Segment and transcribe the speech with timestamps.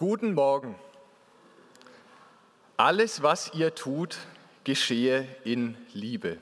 [0.00, 0.76] Guten Morgen.
[2.78, 4.16] Alles, was ihr tut,
[4.64, 6.38] geschehe in Liebe.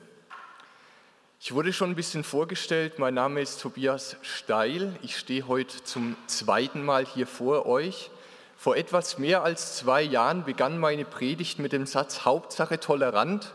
[1.41, 2.99] Ich wurde schon ein bisschen vorgestellt.
[2.99, 4.95] Mein Name ist Tobias Steil.
[5.01, 8.11] Ich stehe heute zum zweiten Mal hier vor euch.
[8.55, 13.53] Vor etwas mehr als zwei Jahren begann meine Predigt mit dem Satz Hauptsache tolerant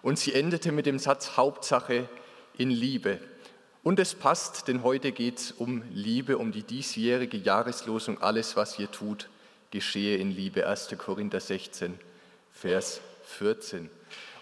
[0.00, 2.08] und sie endete mit dem Satz Hauptsache
[2.56, 3.18] in Liebe.
[3.82, 8.22] Und es passt, denn heute geht es um Liebe, um die diesjährige Jahreslosung.
[8.22, 9.28] Alles, was ihr tut,
[9.70, 10.66] geschehe in Liebe.
[10.66, 10.94] 1.
[10.98, 11.98] Korinther 16,
[12.52, 13.90] Vers 14.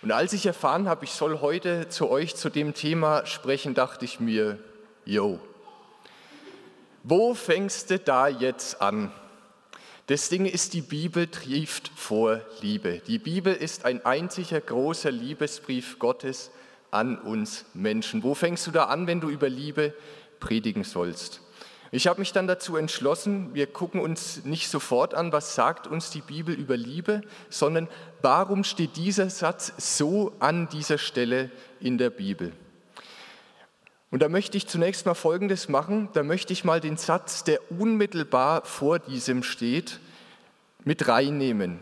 [0.02, 4.04] Und als ich erfahren habe, ich soll heute zu euch zu dem Thema sprechen, dachte
[4.04, 4.58] ich mir,
[5.04, 5.40] yo,
[7.02, 9.12] wo fängst du da jetzt an?
[10.06, 13.02] Das Ding ist, die Bibel trieft vor Liebe.
[13.06, 16.50] Die Bibel ist ein einziger großer Liebesbrief Gottes
[16.90, 18.22] an uns Menschen.
[18.22, 19.92] Wo fängst du da an, wenn du über Liebe
[20.40, 21.42] predigen sollst?
[21.90, 26.10] Ich habe mich dann dazu entschlossen, wir gucken uns nicht sofort an, was sagt uns
[26.10, 27.88] die Bibel über Liebe, sondern
[28.20, 32.52] warum steht dieser Satz so an dieser Stelle in der Bibel.
[34.10, 37.60] Und da möchte ich zunächst mal Folgendes machen, da möchte ich mal den Satz, der
[37.70, 40.00] unmittelbar vor diesem steht,
[40.84, 41.78] mit reinnehmen.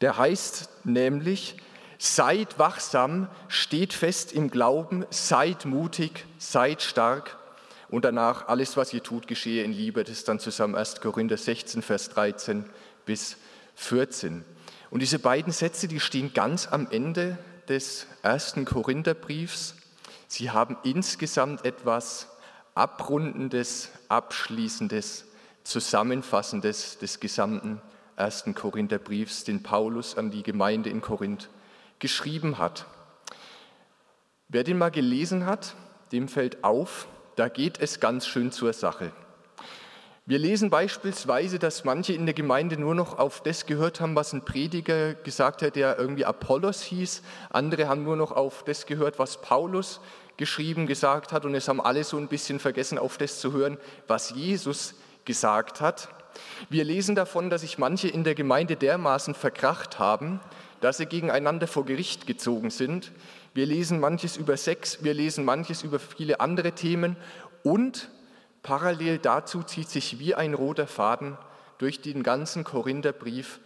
[0.00, 1.56] Der heißt nämlich,
[1.98, 7.38] Seid wachsam, steht fest im Glauben, seid mutig, seid stark.
[7.88, 10.02] Und danach, alles, was ihr tut, geschehe in Liebe.
[10.02, 11.00] Das ist dann zusammen 1.
[11.00, 12.64] Korinther 16, Vers 13
[13.04, 13.36] bis
[13.76, 14.44] 14.
[14.90, 19.76] Und diese beiden Sätze, die stehen ganz am Ende des ersten Korintherbriefs.
[20.28, 22.28] Sie haben insgesamt etwas
[22.74, 25.24] Abrundendes, Abschließendes,
[25.64, 27.80] Zusammenfassendes des gesamten
[28.16, 31.48] ersten Korintherbriefs, den Paulus an die Gemeinde in Korinth
[31.98, 32.86] geschrieben hat.
[34.48, 35.74] Wer den mal gelesen hat,
[36.12, 39.12] dem fällt auf, da geht es ganz schön zur Sache.
[40.28, 44.32] Wir lesen beispielsweise, dass manche in der Gemeinde nur noch auf das gehört haben, was
[44.32, 47.22] ein Prediger gesagt hat, der irgendwie Apollos hieß.
[47.50, 50.00] Andere haben nur noch auf das gehört, was Paulus
[50.36, 51.44] geschrieben, gesagt hat.
[51.44, 53.78] Und es haben alle so ein bisschen vergessen, auf das zu hören,
[54.08, 54.94] was Jesus
[55.24, 56.08] gesagt hat.
[56.68, 60.40] Wir lesen davon, dass sich manche in der Gemeinde dermaßen verkracht haben,
[60.80, 63.12] dass sie gegeneinander vor Gericht gezogen sind.
[63.54, 67.16] Wir lesen manches über Sex, wir lesen manches über viele andere Themen
[67.62, 68.10] und
[68.62, 71.38] parallel dazu zieht sich wie ein roter Faden
[71.78, 73.60] durch den ganzen Korintherbrief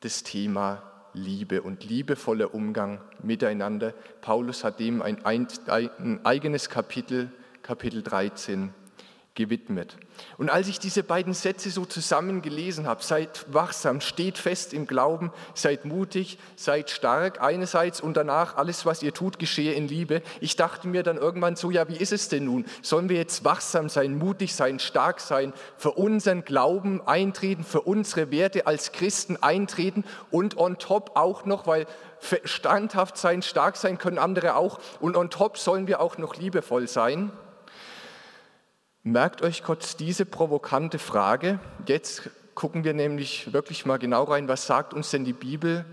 [0.00, 3.94] das Thema Liebe und liebevoller Umgang miteinander.
[4.20, 7.30] Paulus hat dem ein, ein eigenes Kapitel,
[7.62, 8.74] Kapitel 13
[9.34, 9.96] gewidmet.
[10.38, 14.86] Und als ich diese beiden Sätze so zusammen gelesen habe, seid wachsam, steht fest im
[14.86, 20.22] Glauben, seid mutig, seid stark einerseits und danach alles, was ihr tut, geschehe in Liebe.
[20.40, 22.64] Ich dachte mir dann irgendwann so, ja, wie ist es denn nun?
[22.82, 28.30] Sollen wir jetzt wachsam sein, mutig sein, stark sein, für unseren Glauben eintreten, für unsere
[28.30, 31.86] Werte als Christen eintreten und on top auch noch, weil
[32.44, 36.86] standhaft sein, stark sein können andere auch und on top sollen wir auch noch liebevoll
[36.86, 37.32] sein?
[39.06, 41.60] Merkt euch kurz diese provokante Frage.
[41.86, 45.84] Jetzt gucken wir nämlich wirklich mal genau rein, was sagt uns denn die Bibel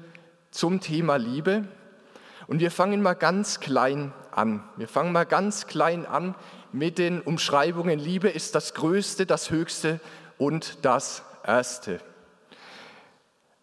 [0.50, 1.68] zum Thema Liebe?
[2.48, 4.64] Und wir fangen mal ganz klein an.
[4.78, 6.36] Wir fangen mal ganz klein an
[6.72, 8.00] mit den Umschreibungen.
[8.00, 10.00] Liebe ist das Größte, das Höchste
[10.38, 12.00] und das Erste.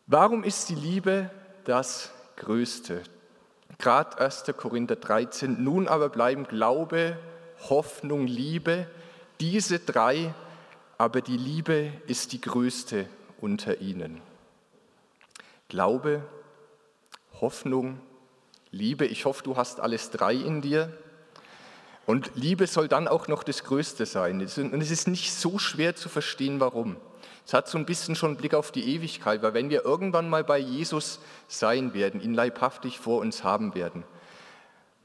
[0.07, 1.31] Warum ist die Liebe
[1.65, 3.03] das Größte?
[3.79, 4.45] Gerade 1.
[4.59, 5.65] Korinther 13.
[5.65, 7.17] Nun aber bleiben Glaube,
[7.71, 8.87] Hoffnung, Liebe,
[9.41, 10.35] diese drei,
[10.97, 13.07] aber die Liebe ist die größte
[13.41, 14.21] unter ihnen.
[15.69, 16.23] Glaube,
[17.41, 18.01] Hoffnung,
[18.71, 19.07] Liebe.
[19.07, 20.93] Ich hoffe, du hast alles drei in dir.
[22.07, 24.41] Und Liebe soll dann auch noch das Größte sein.
[24.41, 26.97] Und es ist nicht so schwer zu verstehen, warum.
[27.47, 30.45] Es hat so ein bisschen schon Blick auf die Ewigkeit, weil wenn wir irgendwann mal
[30.45, 34.05] bei Jesus sein werden, ihn leibhaftig vor uns haben werden,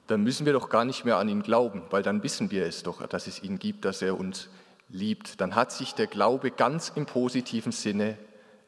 [0.08, 2.84] dann müssen wir doch gar nicht mehr an ihn glauben, weil dann wissen wir es
[2.84, 4.50] doch, dass es ihn gibt, dass er uns
[4.90, 5.40] liebt.
[5.40, 8.18] Dann hat sich der Glaube ganz im positiven Sinne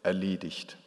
[0.04, 0.78] erledigt.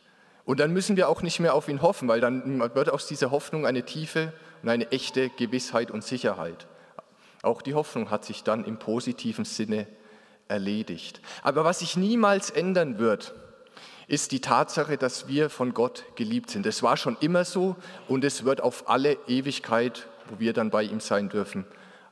[0.44, 3.30] Und dann müssen wir auch nicht mehr auf ihn hoffen, weil dann wird aus dieser
[3.30, 4.32] Hoffnung eine tiefe
[4.62, 6.66] und eine echte Gewissheit und Sicherheit.
[7.42, 9.86] Auch die Hoffnung hat sich dann im positiven Sinne
[10.48, 11.20] erledigt.
[11.42, 13.34] Aber was sich niemals ändern wird,
[14.06, 16.64] ist die Tatsache, dass wir von Gott geliebt sind.
[16.64, 17.76] Es war schon immer so
[18.08, 21.64] und es wird auf alle Ewigkeit wo wir dann bei ihm sein dürfen,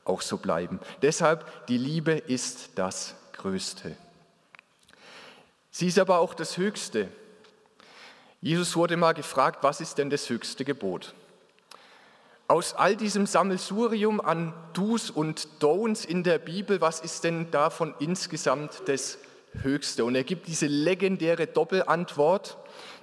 [0.05, 0.79] auch so bleiben.
[1.01, 3.95] Deshalb, die Liebe ist das Größte.
[5.71, 7.09] Sie ist aber auch das Höchste.
[8.41, 11.13] Jesus wurde mal gefragt, was ist denn das höchste Gebot?
[12.47, 17.93] Aus all diesem Sammelsurium an Do's und Don'ts in der Bibel, was ist denn davon
[17.99, 19.17] insgesamt das
[19.61, 20.05] Höchste.
[20.05, 22.57] Und er gibt diese legendäre Doppelantwort,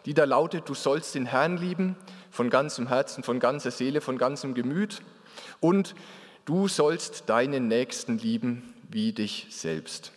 [0.06, 1.96] die da lautet, du sollst den Herrn lieben
[2.34, 5.02] von ganzem Herzen, von ganzer Seele, von ganzem Gemüt
[5.60, 5.94] und
[6.44, 10.10] du sollst deinen Nächsten lieben wie dich selbst.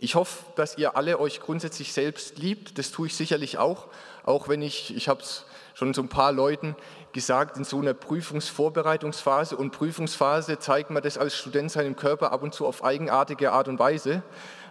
[0.00, 2.78] Ich hoffe, dass ihr alle euch grundsätzlich selbst liebt.
[2.78, 3.86] Das tue ich sicherlich auch,
[4.24, 6.74] auch wenn ich, ich habe es schon so ein paar Leuten
[7.12, 12.42] gesagt, in so einer Prüfungsvorbereitungsphase und Prüfungsphase zeigt man das als Student seinem Körper ab
[12.42, 14.24] und zu auf eigenartige Art und Weise.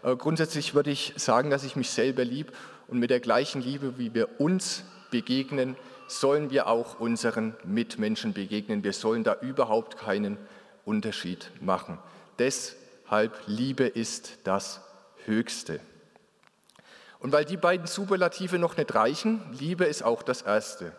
[0.03, 2.51] Äh, grundsätzlich würde ich sagen, dass ich mich selber liebe
[2.89, 5.77] und mit der gleichen Liebe, wie wir uns begegnen,
[6.19, 8.83] sollen wir auch unseren Mitmenschen begegnen.
[8.83, 10.37] Wir sollen da überhaupt keinen
[10.85, 11.97] Unterschied machen.
[12.39, 14.81] Deshalb Liebe ist das
[15.25, 15.79] Höchste.
[17.19, 20.91] Und weil die beiden Superlative noch nicht reichen, Liebe ist auch das Erste.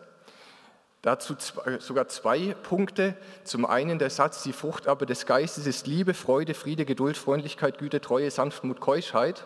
[1.03, 1.35] Dazu
[1.77, 3.15] sogar zwei Punkte.
[3.43, 7.77] Zum einen der Satz, die Frucht aber des Geistes ist Liebe, Freude, Friede, Geduld, Freundlichkeit,
[7.77, 9.45] Güte, Treue, Sanftmut, Keuschheit.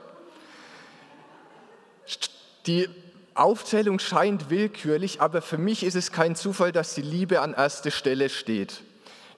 [2.65, 2.87] Die
[3.39, 7.91] Aufzählung scheint willkürlich, aber für mich ist es kein Zufall, dass die Liebe an erster
[7.91, 8.83] Stelle steht.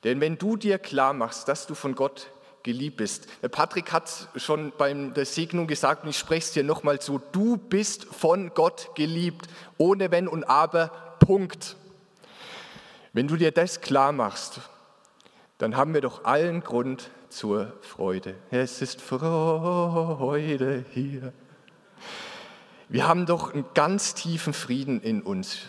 [0.04, 2.32] Denn wenn du dir klar machst, dass du von Gott
[2.64, 3.28] geliebt bist.
[3.42, 7.22] Der Patrick hat schon bei der Segnung gesagt, und ich spreche es dir nochmal zu,
[7.32, 10.90] du bist von Gott geliebt, ohne Wenn und Aber,
[11.20, 11.76] Punkt.
[13.14, 14.62] Wenn du dir das klar machst,
[15.58, 18.36] dann haben wir doch allen Grund zur Freude.
[18.50, 21.34] Es ist Freude hier.
[22.92, 25.60] Wir haben doch einen ganz tiefen Frieden in uns.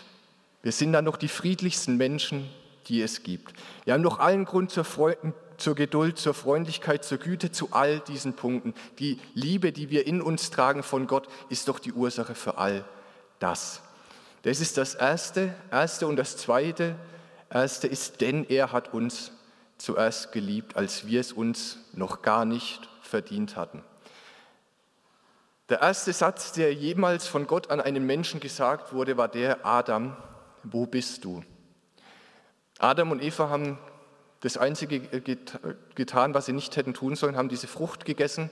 [0.61, 2.49] Wir sind dann noch die friedlichsten Menschen,
[2.87, 3.53] die es gibt.
[3.85, 8.01] Wir haben doch allen Grund zur Freude, zur Geduld, zur Freundlichkeit, zur Güte, zu all
[8.01, 8.73] diesen Punkten.
[8.99, 12.83] Die Liebe, die wir in uns tragen von Gott, ist doch die Ursache für all
[13.39, 13.81] das.
[14.41, 15.55] Das ist das Erste.
[15.71, 16.97] Erste und das Zweite.
[17.49, 19.31] Erste ist, denn er hat uns
[19.77, 23.81] zuerst geliebt, als wir es uns noch gar nicht verdient hatten.
[25.73, 30.15] Der erste Satz, der jemals von Gott an einen Menschen gesagt wurde, war der, Adam,
[30.61, 31.43] wo bist du?
[32.77, 33.79] Adam und Eva haben
[34.41, 34.99] das Einzige
[35.95, 38.51] getan, was sie nicht hätten tun sollen, haben diese Frucht gegessen,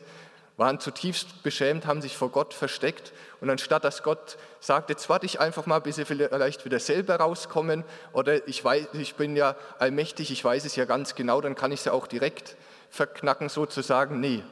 [0.58, 3.14] waren zutiefst beschämt, haben sich vor Gott versteckt.
[3.40, 7.18] Und anstatt dass Gott sagt, jetzt warte ich einfach mal, bis sie vielleicht wieder selber
[7.18, 7.84] rauskommen,
[8.14, 11.72] oder ich weiß, ich bin ja allmächtig, ich weiß es ja ganz genau, dann kann
[11.72, 12.56] ich sie auch direkt
[12.90, 14.20] verknacken sozusagen.
[14.20, 14.44] Nee,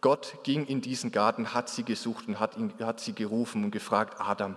[0.00, 3.70] Gott ging in diesen Garten, hat sie gesucht und hat, ihn, hat sie gerufen und
[3.70, 4.56] gefragt, Adam,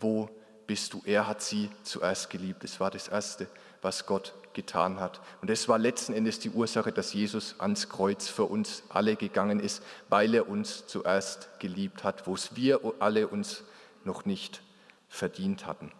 [0.00, 0.28] wo
[0.66, 1.02] bist du?
[1.04, 2.64] Er hat sie zuerst geliebt.
[2.64, 3.46] Das war das Erste,
[3.82, 5.20] was Gott getan hat.
[5.40, 9.60] Und das war letzten Endes die Ursache, dass Jesus ans Kreuz für uns alle gegangen
[9.60, 13.62] ist, weil er uns zuerst geliebt hat, wo es wir alle uns
[14.04, 14.62] noch nicht
[15.08, 15.92] verdient hatten.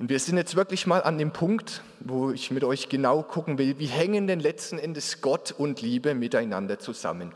[0.00, 3.58] Und wir sind jetzt wirklich mal an dem Punkt, wo ich mit euch genau gucken
[3.58, 7.34] will, wie hängen denn letzten Endes Gott und Liebe miteinander zusammen.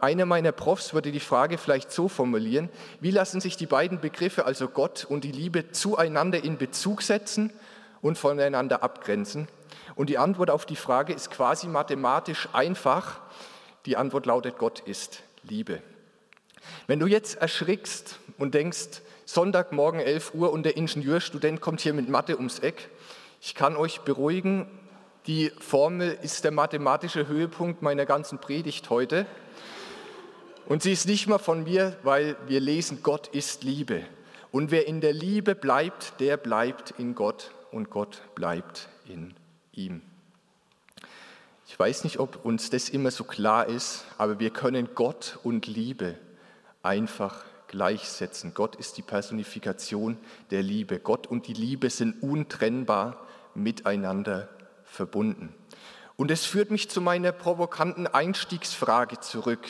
[0.00, 2.68] Einer meiner Profs würde die Frage vielleicht so formulieren,
[3.00, 7.52] wie lassen sich die beiden Begriffe, also Gott und die Liebe, zueinander in Bezug setzen
[8.00, 9.48] und voneinander abgrenzen?
[9.96, 13.22] Und die Antwort auf die Frage ist quasi mathematisch einfach.
[13.86, 15.82] Die Antwort lautet, Gott ist Liebe.
[16.86, 22.08] Wenn du jetzt erschrickst und denkst, Sonntagmorgen 11 Uhr und der Ingenieurstudent kommt hier mit
[22.08, 22.90] Mathe ums Eck,
[23.40, 24.66] ich kann euch beruhigen,
[25.26, 29.26] die Formel ist der mathematische Höhepunkt meiner ganzen Predigt heute.
[30.66, 34.02] Und sie ist nicht mal von mir, weil wir lesen, Gott ist Liebe.
[34.50, 39.34] Und wer in der Liebe bleibt, der bleibt in Gott und Gott bleibt in
[39.72, 40.02] ihm.
[41.66, 45.66] Ich weiß nicht, ob uns das immer so klar ist, aber wir können Gott und
[45.66, 46.16] Liebe
[46.82, 48.54] einfach gleichsetzen.
[48.54, 50.16] Gott ist die Personifikation
[50.50, 50.98] der Liebe.
[50.98, 54.48] Gott und die Liebe sind untrennbar miteinander
[54.84, 55.54] verbunden.
[56.16, 59.66] Und es führt mich zu meiner provokanten Einstiegsfrage zurück.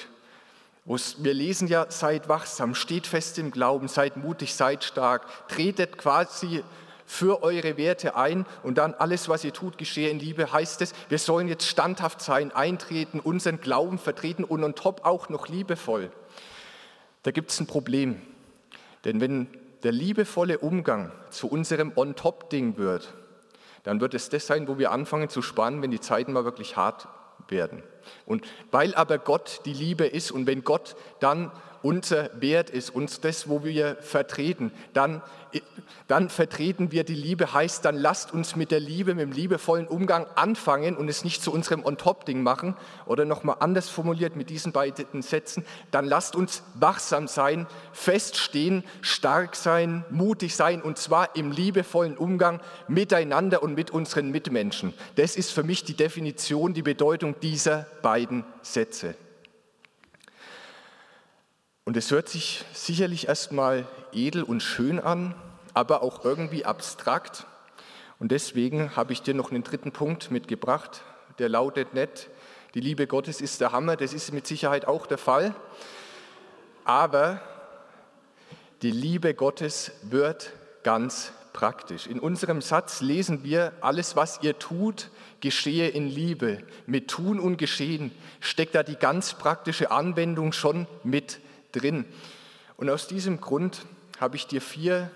[0.84, 6.62] Wir lesen ja, seid wachsam, steht fest im Glauben, seid mutig, seid stark, tretet quasi
[7.06, 10.92] für eure Werte ein und dann alles, was ihr tut, geschehe in Liebe, heißt es,
[11.08, 16.10] wir sollen jetzt standhaft sein, eintreten, unseren Glauben vertreten und on top auch noch liebevoll.
[17.24, 18.20] Da gibt es ein Problem,
[19.04, 19.48] denn wenn
[19.82, 23.14] der liebevolle Umgang zu unserem on-top-Ding wird,
[23.82, 26.76] dann wird es das sein, wo wir anfangen zu spannen, wenn die Zeiten mal wirklich
[26.76, 27.08] hart
[27.48, 27.82] werden.
[28.26, 31.50] Und weil aber Gott die Liebe ist und wenn Gott dann
[31.84, 35.20] unser Wert ist, uns das, wo wir vertreten, dann,
[36.08, 39.86] dann vertreten wir die Liebe, heißt dann lasst uns mit der Liebe, mit dem liebevollen
[39.86, 42.74] Umgang anfangen und es nicht zu unserem On-Top-Ding machen
[43.04, 49.54] oder nochmal anders formuliert mit diesen beiden Sätzen, dann lasst uns wachsam sein, feststehen, stark
[49.54, 54.94] sein, mutig sein und zwar im liebevollen Umgang miteinander und mit unseren Mitmenschen.
[55.16, 59.16] Das ist für mich die Definition, die Bedeutung dieser beiden Sätze.
[61.86, 65.34] Und es hört sich sicherlich erstmal edel und schön an,
[65.74, 67.46] aber auch irgendwie abstrakt.
[68.18, 71.02] Und deswegen habe ich dir noch einen dritten Punkt mitgebracht,
[71.38, 72.30] der lautet nicht,
[72.74, 75.54] die Liebe Gottes ist der Hammer, das ist mit Sicherheit auch der Fall.
[76.84, 77.40] Aber
[78.82, 80.52] die Liebe Gottes wird
[80.84, 82.06] ganz praktisch.
[82.06, 85.10] In unserem Satz lesen wir, alles, was ihr tut,
[85.40, 86.62] geschehe in Liebe.
[86.86, 88.10] Mit Tun und Geschehen
[88.40, 91.40] steckt da die ganz praktische Anwendung schon mit
[91.74, 92.04] drin.
[92.76, 93.86] Und aus diesem Grund
[94.20, 95.10] habe ich dir vier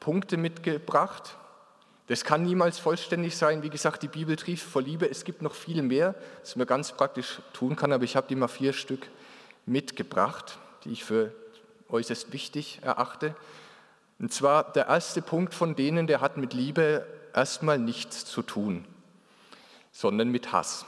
[0.00, 1.36] Punkte mitgebracht.
[2.08, 3.62] Das kann niemals vollständig sein.
[3.62, 5.08] Wie gesagt, die Bibel trieft vor Liebe.
[5.08, 8.36] Es gibt noch viel mehr, das man ganz praktisch tun kann, aber ich habe dir
[8.36, 9.08] mal vier Stück
[9.66, 11.32] mitgebracht, die ich für
[11.88, 13.34] äußerst wichtig erachte.
[14.18, 18.84] Und zwar der erste Punkt von denen, der hat mit Liebe erstmal nichts zu tun,
[19.90, 20.84] sondern mit Hass.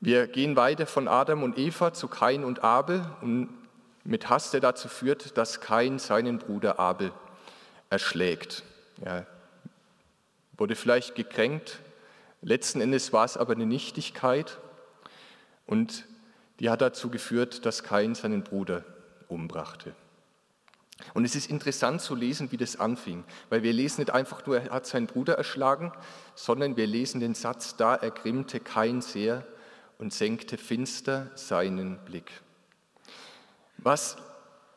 [0.00, 3.48] Wir gehen weiter von Adam und Eva zu Kain und Abel und
[4.04, 7.12] mit Hass, der dazu führt, dass Kain seinen Bruder Abel
[7.90, 8.62] erschlägt.
[9.00, 9.26] Er
[10.56, 11.78] wurde vielleicht gekränkt,
[12.40, 14.58] letzten Endes war es aber eine Nichtigkeit
[15.66, 16.04] und
[16.60, 18.84] die hat dazu geführt, dass Kain seinen Bruder
[19.28, 19.94] umbrachte.
[21.14, 24.60] Und es ist interessant zu lesen, wie das anfing, weil wir lesen nicht einfach nur,
[24.60, 25.92] er hat seinen Bruder erschlagen,
[26.34, 29.44] sondern wir lesen den Satz, da ergrimmte Kain sehr
[29.98, 32.30] und senkte finster seinen Blick.
[33.82, 34.16] Was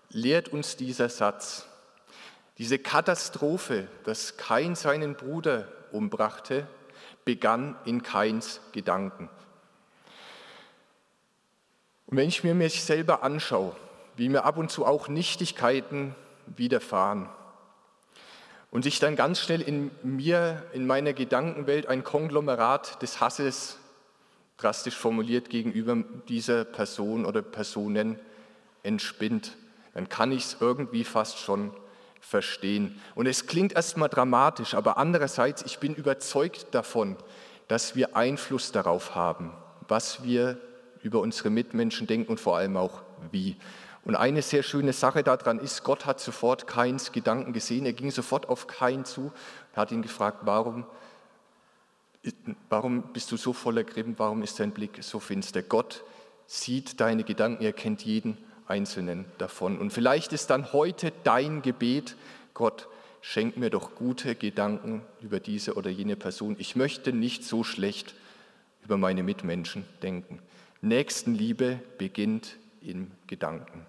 [0.10, 1.68] lehrt uns dieser Satz?
[2.58, 6.68] Diese Katastrophe, dass Kain seinen Bruder umbrachte,
[7.24, 9.30] begann in Kains Gedanken.
[12.08, 13.76] Und wenn ich mir mich selber anschaue,
[14.16, 16.16] wie mir ab und zu auch Nichtigkeiten
[16.48, 17.30] widerfahren
[18.72, 23.78] und sich dann ganz schnell in mir, in meiner Gedankenwelt ein Konglomerat des Hasses
[24.58, 25.98] drastisch formuliert gegenüber
[26.28, 28.20] dieser Person oder Personen
[28.86, 29.58] entspinnt,
[29.94, 31.72] dann kann ich es irgendwie fast schon
[32.20, 33.00] verstehen.
[33.14, 37.18] Und es klingt erstmal dramatisch, aber andererseits, ich bin überzeugt davon,
[37.68, 39.52] dass wir Einfluss darauf haben,
[39.88, 40.60] was wir
[41.02, 43.02] über unsere Mitmenschen denken und vor allem auch
[43.32, 43.58] wie.
[44.04, 47.86] Und eine sehr schöne Sache daran ist, Gott hat sofort Kains Gedanken gesehen.
[47.86, 50.86] Er ging sofort auf Kain zu und hat ihn gefragt, warum,
[52.70, 55.64] warum bist du so voller Grimm, warum ist dein Blick so finster?
[55.64, 56.04] Gott
[56.48, 59.78] sieht deine Gedanken, er kennt jeden einzelnen davon.
[59.78, 62.16] Und vielleicht ist dann heute dein Gebet,
[62.54, 62.88] Gott,
[63.22, 66.56] schenk mir doch gute Gedanken über diese oder jene Person.
[66.60, 68.14] Ich möchte nicht so schlecht
[68.84, 70.40] über meine Mitmenschen denken.
[70.82, 73.86] Nächstenliebe beginnt im Gedanken.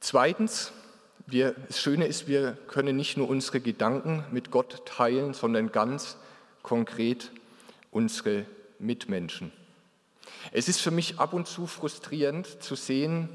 [0.00, 0.72] Zweitens,
[1.26, 6.16] wir, das Schöne ist, wir können nicht nur unsere Gedanken mit Gott teilen, sondern ganz
[6.62, 7.30] konkret
[7.90, 8.46] unsere
[8.78, 9.52] Mitmenschen.
[10.50, 13.28] Es ist für mich ab und zu frustrierend zu sehen,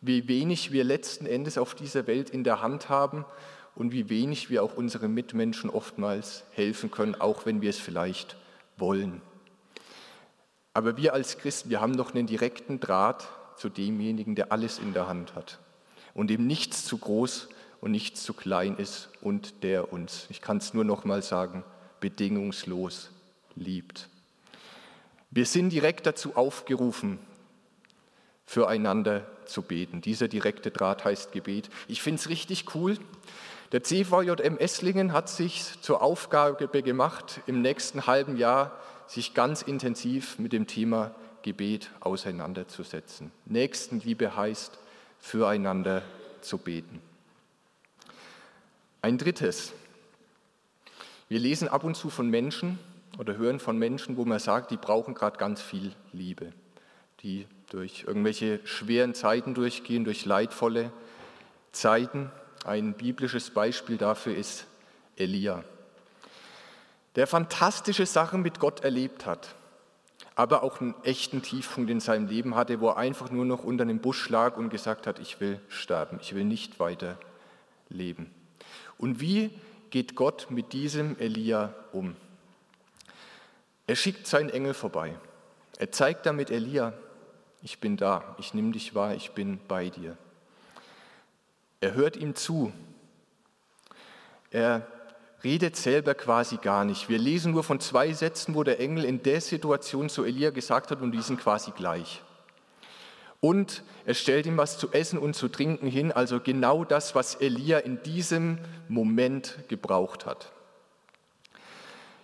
[0.00, 3.26] wie wenig wir letzten Endes auf dieser Welt in der Hand haben
[3.74, 8.36] und wie wenig wir auch unseren Mitmenschen oftmals helfen können, auch wenn wir es vielleicht
[8.76, 9.20] wollen.
[10.72, 14.92] Aber wir als Christen, wir haben noch einen direkten Draht zu demjenigen, der alles in
[14.92, 15.58] der Hand hat
[16.14, 17.48] und dem nichts zu groß
[17.80, 21.64] und nichts zu klein ist und der uns, ich kann es nur noch mal sagen,
[22.00, 23.10] bedingungslos
[23.54, 24.09] liebt.
[25.30, 27.18] Wir sind direkt dazu aufgerufen,
[28.46, 30.00] füreinander zu beten.
[30.00, 31.70] Dieser direkte Draht heißt Gebet.
[31.86, 32.98] Ich finde es richtig cool.
[33.70, 40.38] Der CVJM Esslingen hat sich zur Aufgabe gemacht, im nächsten halben Jahr sich ganz intensiv
[40.40, 43.30] mit dem Thema Gebet auseinanderzusetzen.
[43.46, 44.78] Nächstenliebe heißt,
[45.20, 46.02] füreinander
[46.40, 47.00] zu beten.
[49.02, 49.72] Ein drittes.
[51.28, 52.78] Wir lesen ab und zu von Menschen
[53.18, 56.52] oder hören von Menschen, wo man sagt, die brauchen gerade ganz viel Liebe,
[57.20, 60.92] die durch irgendwelche schweren Zeiten durchgehen, durch leidvolle
[61.72, 62.30] Zeiten.
[62.64, 64.66] Ein biblisches Beispiel dafür ist
[65.16, 65.64] Elia,
[67.16, 69.54] der fantastische Sachen mit Gott erlebt hat
[70.40, 73.82] aber auch einen echten Tiefpunkt in seinem Leben hatte, wo er einfach nur noch unter
[73.82, 77.18] einem Busch lag und gesagt hat, ich will sterben, ich will nicht weiter
[77.90, 78.30] leben.
[78.96, 79.50] Und wie
[79.90, 82.16] geht Gott mit diesem Elia um?
[83.90, 85.16] Er schickt seinen Engel vorbei.
[85.76, 86.92] Er zeigt damit Elia,
[87.60, 90.16] ich bin da, ich nehme dich wahr, ich bin bei dir.
[91.80, 92.72] Er hört ihm zu.
[94.52, 94.86] Er
[95.42, 97.08] redet selber quasi gar nicht.
[97.08, 100.92] Wir lesen nur von zwei Sätzen, wo der Engel in der Situation zu Elia gesagt
[100.92, 102.22] hat und die sind quasi gleich.
[103.40, 107.34] Und er stellt ihm was zu essen und zu trinken hin, also genau das, was
[107.34, 110.52] Elia in diesem Moment gebraucht hat.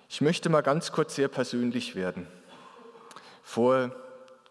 [0.08, 2.26] Ich möchte mal ganz kurz sehr persönlich werden.
[3.42, 3.94] Vor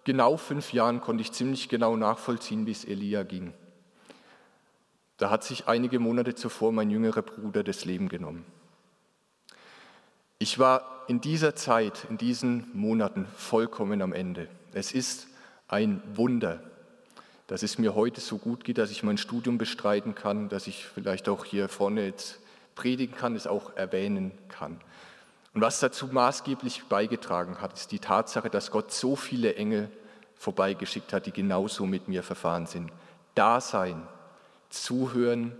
[0.03, 3.53] genau fünf Jahren konnte ich ziemlich genau nachvollziehen, wie es Elia ging.
[5.17, 8.45] Da hat sich einige Monate zuvor mein jüngerer Bruder das Leben genommen.
[10.39, 14.49] Ich war in dieser Zeit, in diesen Monaten vollkommen am Ende.
[14.73, 15.27] Es ist
[15.69, 16.59] ein Wunder,
[17.47, 20.85] dass es mir heute so gut geht, dass ich mein Studium bestreiten kann, dass ich
[20.85, 22.39] vielleicht auch hier vorne jetzt
[22.75, 24.81] predigen kann, es auch erwähnen kann.
[25.55, 29.89] Und was dazu maßgeblich beigetragen hat, ist die Tatsache, dass Gott so viele Engel
[30.35, 32.91] vorbeigeschickt hat, die genauso mit mir verfahren sind.
[33.35, 34.05] Da sein,
[34.69, 35.55] zuhören,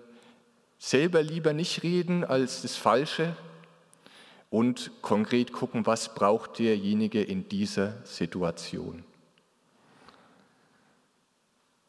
[0.77, 3.37] selber lieber nicht reden als das Falsche
[4.49, 9.05] und konkret gucken, was braucht derjenige in dieser Situation.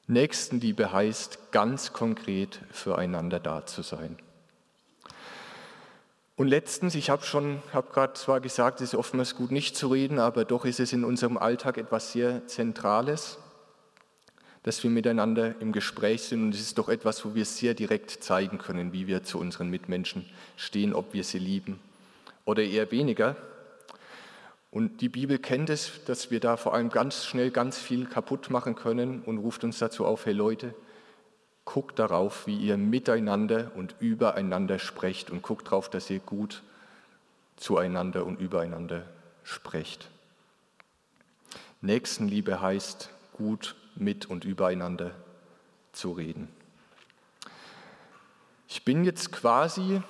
[0.06, 4.16] Nächstenliebe heißt ganz konkret füreinander da zu sein.
[6.37, 9.88] Und letztens, ich habe schon, habe gerade zwar gesagt, es ist oftmals gut nicht zu
[9.88, 13.38] reden, aber doch ist es in unserem Alltag etwas sehr Zentrales,
[14.62, 18.23] dass wir miteinander im Gespräch sind und es ist doch etwas, wo wir sehr direkt
[18.23, 21.81] zeigen können, wie wir zu unseren Mitmenschen stehen, ob wir sie lieben
[22.45, 23.37] oder eher weniger.
[24.71, 28.50] Und die Bibel kennt es, dass wir da vor allem ganz schnell ganz viel kaputt
[28.50, 30.75] machen können und ruft uns dazu auf, hey Leute,
[31.66, 36.62] guckt darauf, wie ihr miteinander und übereinander sprecht und guckt darauf, dass ihr gut
[37.56, 39.02] zueinander und übereinander
[39.42, 40.08] sprecht.
[41.82, 45.11] Nächstenliebe heißt, gut mit und übereinander
[45.92, 46.49] zu reden.
[48.68, 50.00] Ich bin jetzt quasi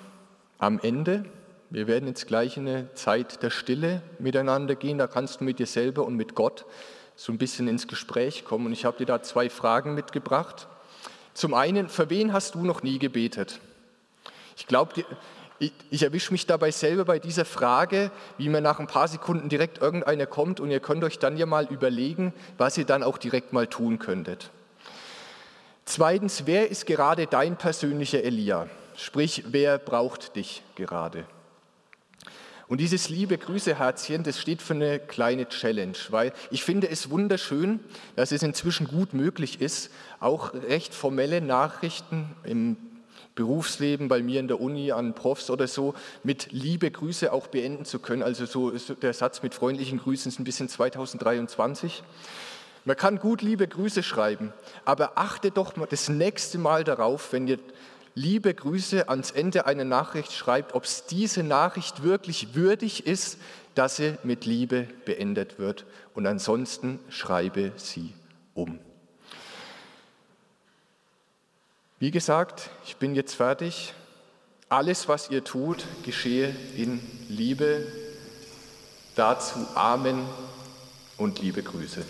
[0.59, 1.25] am Ende
[1.69, 4.99] wir werden jetzt gleich in eine Zeit der Stille miteinander gehen.
[4.99, 6.65] Da kannst du mit dir selber und mit Gott
[7.17, 8.67] so ein bisschen ins Gespräch kommen.
[8.67, 10.69] Und ich habe dir da zwei Fragen mitgebracht.
[11.37, 13.61] Zum einen, für wen hast du noch nie gebetet?
[14.57, 15.05] Ich glaube,
[15.59, 19.77] ich, erwische mich dabei selber bei dieser Frage, wie mir nach ein paar Sekunden direkt
[19.83, 23.53] irgendeiner kommt und ihr könnt euch dann ja mal überlegen, was ihr dann auch direkt
[23.53, 24.51] mal tun könntet.
[25.85, 28.67] Zweitens, wer ist gerade dein persönlicher Elia?
[28.97, 31.27] Sprich, wer braucht dich gerade?
[32.69, 37.79] Und dieses liebe Grüße-Herzchen, das steht für eine kleine Challenge, weil ich finde es wunderschön,
[38.17, 42.77] dass es inzwischen gut möglich ist, auch recht formelle Nachrichten im
[43.37, 47.85] Berufsleben, bei mir in der Uni, an Profs oder so, mit liebe Grüße auch beenden
[47.85, 48.23] zu können.
[48.23, 52.03] Also so ist der Satz mit freundlichen Grüßen ist ein bisschen 2023.
[52.85, 54.53] Man kann gut liebe Grüße schreiben,
[54.85, 57.59] aber achte doch mal das nächste Mal darauf, wenn ihr
[58.17, 63.39] liebe Grüße ans Ende einer Nachricht schreibt, ob es diese Nachricht wirklich würdig ist,
[63.75, 65.85] dass sie mit Liebe beendet wird.
[66.15, 68.15] Und ansonsten schreibe sie
[68.55, 68.81] um.
[71.99, 73.93] Wie gesagt, ich bin jetzt fertig.
[74.71, 77.87] Alles, was ihr tut, geschehe in Liebe.
[79.15, 80.27] Dazu Amen
[81.19, 82.05] und liebe Grüße.